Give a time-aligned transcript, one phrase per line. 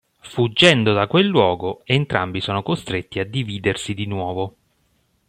[0.21, 4.55] Fuggendo da quel luogo, entrambi sono costretti a dividersi di nuovo.